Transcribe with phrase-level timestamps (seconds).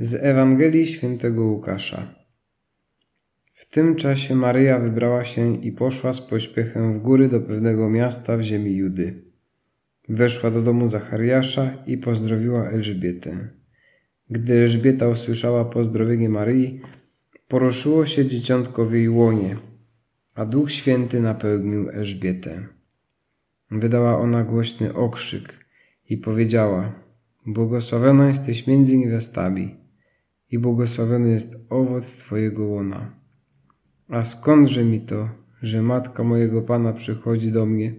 [0.00, 2.14] Z Ewangelii świętego Łukasza.
[3.54, 8.36] W tym czasie Maryja wybrała się i poszła z pośpiechem w góry do pewnego miasta
[8.36, 9.22] w ziemi Judy.
[10.08, 13.48] Weszła do domu Zachariasza i pozdrowiła Elżbietę.
[14.30, 16.80] Gdy Elżbieta usłyszała pozdrowienie Maryi,
[17.48, 19.56] poruszyło się dzieciątko w jej łonie,
[20.34, 22.66] a Duch Święty napełnił Elżbietę.
[23.70, 25.66] Wydała ona głośny okrzyk
[26.08, 26.92] i powiedziała:
[27.46, 29.87] Błogosławiona jesteś między niewiastami
[30.50, 33.10] i błogosławiony jest owoc Twojego łona.
[34.08, 35.28] A skądże mi to,
[35.62, 37.94] że matka mojego Pana przychodzi do mnie?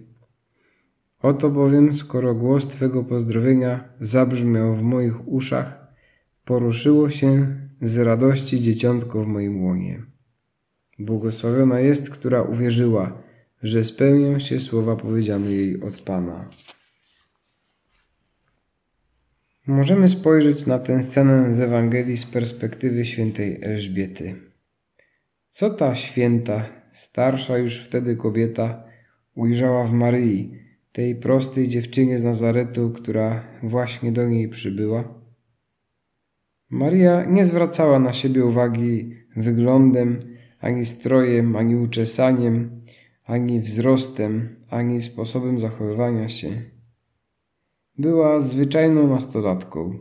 [1.22, 5.94] Oto bowiem, skoro głos Twego pozdrowienia zabrzmiał w moich uszach,
[6.44, 10.02] poruszyło się z radości dzieciątko w moim łonie.
[10.98, 13.22] Błogosławiona jest, która uwierzyła,
[13.62, 16.50] że spełnią się słowa powiedziane jej od Pana.
[19.70, 24.34] Możemy spojrzeć na tę scenę z Ewangelii z perspektywy świętej Elżbiety.
[25.50, 28.84] Co ta święta, starsza już wtedy kobieta,
[29.34, 30.54] ujrzała w Maryi,
[30.92, 35.14] tej prostej dziewczynie z Nazaretu, która właśnie do niej przybyła?
[36.70, 42.82] Maria nie zwracała na siebie uwagi wyglądem, ani strojem, ani uczesaniem,
[43.24, 46.48] ani wzrostem, ani sposobem zachowywania się.
[48.00, 49.98] Była zwyczajną nastolatką.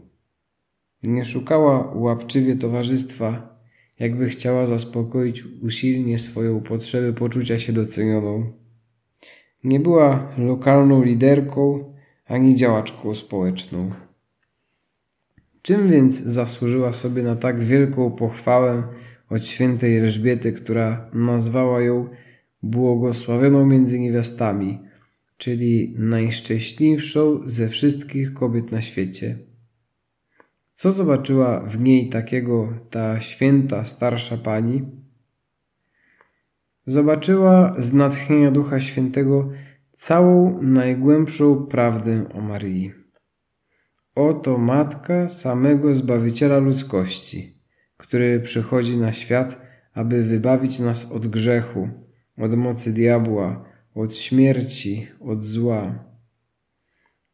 [1.03, 3.59] Nie szukała łapczywie towarzystwa,
[3.99, 8.53] jakby chciała zaspokoić usilnie swoją potrzebę poczucia się docenioną.
[9.63, 11.93] Nie była lokalną liderką
[12.25, 13.91] ani działaczką społeczną.
[15.61, 18.83] Czym więc zasłużyła sobie na tak wielką pochwałę
[19.29, 22.07] od świętej Elżbiety, która nazwała ją
[22.63, 24.79] błogosławioną między niewiastami–
[25.39, 29.37] czyli najszczęśliwszą ze wszystkich kobiet na świecie.
[30.73, 34.85] Co zobaczyła w niej takiego ta święta starsza pani?
[36.85, 39.49] Zobaczyła z natchnienia Ducha Świętego
[39.93, 42.91] całą najgłębszą prawdę o Maryi.
[44.15, 47.61] Oto matka samego Zbawiciela ludzkości,
[47.97, 49.61] który przychodzi na świat,
[49.93, 51.89] aby wybawić nas od grzechu,
[52.37, 56.05] od mocy diabła, od śmierci, od zła.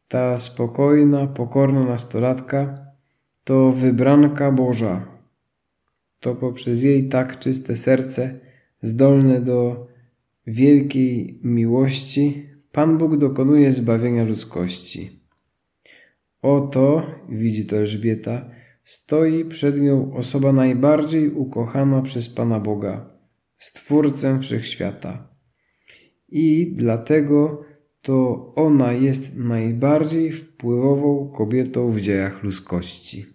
[0.08, 2.86] Ta spokojna, pokorna nastolatka
[3.44, 5.06] to wybranka Boża.
[6.20, 8.40] To poprzez jej tak czyste serce,
[8.82, 9.86] zdolne do
[10.46, 15.10] wielkiej miłości, Pan Bóg dokonuje zbawienia ludzkości.
[16.42, 18.50] Oto, widzi to Elżbieta,
[18.84, 23.10] stoi przed nią osoba najbardziej ukochana przez Pana Boga,
[23.58, 25.35] Stwórcę Wszechświata
[26.28, 27.64] i dlatego
[28.02, 33.26] to ona jest najbardziej wpływową kobietą w dziejach ludzkości.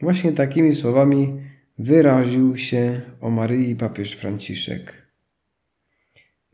[0.00, 1.40] Właśnie takimi słowami
[1.78, 5.00] wyraził się o Maryi papież Franciszek.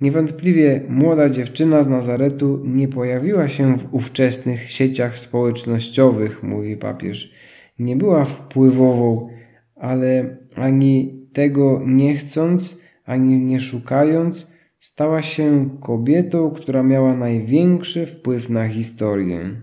[0.01, 7.35] Niewątpliwie młoda dziewczyna z Nazaretu nie pojawiła się w ówczesnych sieciach społecznościowych, mówi papież.
[7.79, 9.29] Nie była wpływową,
[9.75, 14.56] ale ani tego nie chcąc, ani nie szukając,
[14.87, 19.63] stała się kobietą, która miała największy wpływ na historię.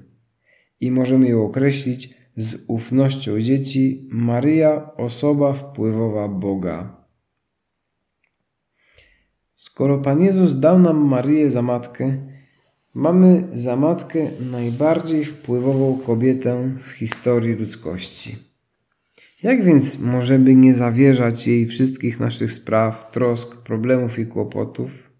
[0.80, 7.06] I możemy ją określić z ufnością dzieci Maryja, osoba wpływowa Boga.
[9.56, 12.18] Skoro Pan Jezus dał nam Maryję za matkę,
[12.94, 18.36] mamy za matkę najbardziej wpływową kobietę w historii ludzkości.
[19.44, 25.13] Jak więc możemy nie zawierzać jej wszystkich naszych spraw, trosk, problemów i kłopotów?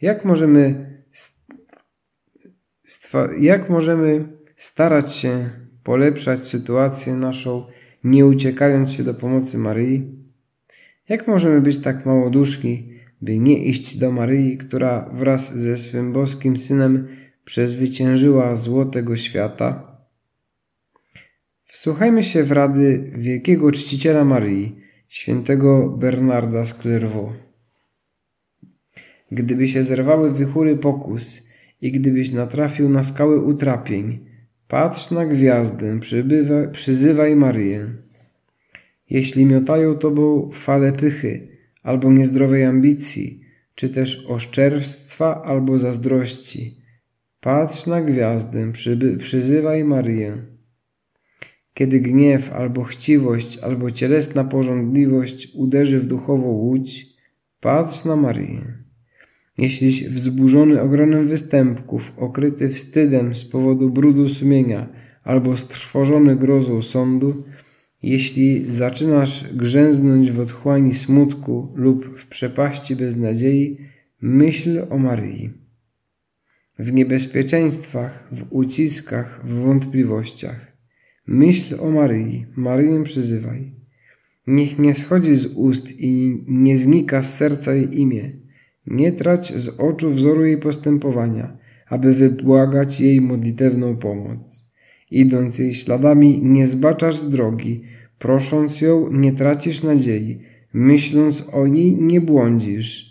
[0.00, 0.86] Jak możemy,
[3.40, 5.50] jak możemy starać się
[5.82, 7.66] polepszać sytuację naszą,
[8.04, 10.20] nie uciekając się do pomocy Maryi?
[11.08, 16.56] Jak możemy być tak małoduszki, by nie iść do Maryi, która wraz ze swym boskim
[16.56, 17.08] synem
[17.44, 19.96] przezwyciężyła zło tego świata?
[21.64, 24.76] Wsłuchajmy się w rady wielkiego czciciela Maryi,
[25.08, 27.49] świętego Bernarda z Clairvaux.
[29.32, 31.42] Gdyby się zerwały wichury pokus
[31.80, 34.18] i gdybyś natrafił na skały utrapień,
[34.68, 37.94] patrz na gwiazdę, przybywa, przyzywaj Maryję.
[39.10, 41.48] Jeśli miotają tobą fale pychy
[41.82, 43.40] albo niezdrowej ambicji,
[43.74, 46.76] czy też oszczerstwa albo zazdrości,
[47.40, 50.38] patrz na gwiazdę, przyby, przyzywaj Maryję.
[51.74, 57.06] Kiedy gniew albo chciwość albo cielesna porządliwość uderzy w duchową łódź,
[57.60, 58.79] patrz na Maryję.
[59.60, 64.88] Jeśliś wzburzony ogronem występków, okryty wstydem z powodu brudu sumienia
[65.24, 67.44] albo strwożony grozą sądu,
[68.02, 73.78] jeśli zaczynasz grzęznąć w otchłani smutku lub w przepaści beznadziei,
[74.20, 75.50] myśl o Maryi.
[76.78, 80.76] W niebezpieczeństwach, w uciskach, w wątpliwościach.
[81.26, 83.74] Myśl o Maryi, Maryję przyzywaj.
[84.46, 88.49] Niech nie schodzi z ust i nie znika z serca jej imię.
[88.86, 94.70] Nie trać z oczu wzoru jej postępowania, aby wybłagać jej modlitewną pomoc.
[95.10, 97.82] Idąc jej śladami, nie zbaczasz z drogi,
[98.18, 100.40] prosząc ją, nie tracisz nadziei,
[100.72, 103.10] myśląc o niej, nie błądzisz.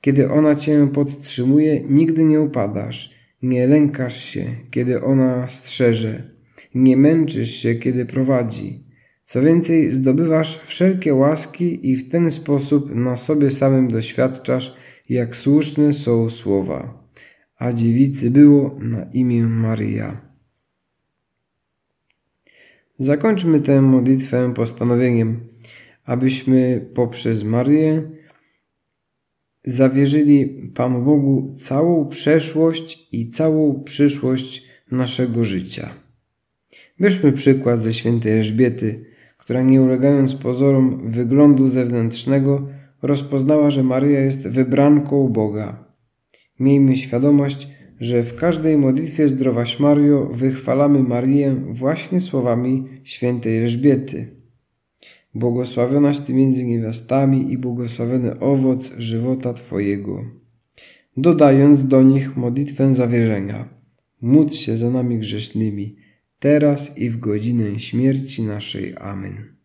[0.00, 6.30] Kiedy ona cię podtrzymuje, nigdy nie upadasz, nie lękasz się, kiedy ona strzeże,
[6.74, 8.84] nie męczysz się, kiedy prowadzi.
[9.24, 14.76] Co więcej, zdobywasz wszelkie łaski i w ten sposób na sobie samym doświadczasz,
[15.08, 17.08] jak słuszne są słowa.
[17.56, 20.20] A dziewicy było na imię Maryja.
[22.98, 25.40] Zakończmy tę modlitwę postanowieniem,
[26.04, 28.10] abyśmy poprzez Maryję
[29.64, 35.90] zawierzyli Panu Bogu całą przeszłość i całą przyszłość naszego życia.
[37.00, 39.04] Weźmy przykład ze świętej Elżbiety,
[39.38, 42.68] która nie ulegając pozorom wyglądu zewnętrznego,
[43.02, 45.84] rozpoznała, że Maryja jest wybranką Boga.
[46.60, 47.68] Miejmy świadomość,
[48.00, 54.36] że w każdej modlitwie Zdrowaś Mario wychwalamy Marię właśnie słowami świętej Elżbiety.
[55.34, 60.24] Błogosławionaś Ty między niewiastami i błogosławiony owoc żywota Twojego.
[61.16, 63.68] Dodając do nich modlitwę zawierzenia.
[64.20, 65.96] Módl się za nami grzesznymi,
[66.38, 68.94] teraz i w godzinę śmierci naszej.
[69.00, 69.56] Amen.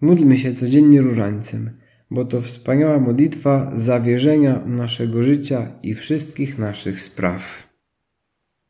[0.00, 1.70] Módlmy się codziennie różańcem,
[2.10, 7.67] bo to wspaniała modlitwa zawierzenia naszego życia i wszystkich naszych spraw.